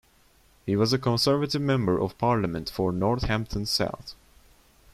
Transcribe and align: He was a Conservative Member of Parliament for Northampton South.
He 0.65 0.75
was 0.75 0.93
a 0.93 0.97
Conservative 0.97 1.61
Member 1.61 1.99
of 2.01 2.17
Parliament 2.17 2.71
for 2.71 2.91
Northampton 2.91 3.67
South. 3.67 4.15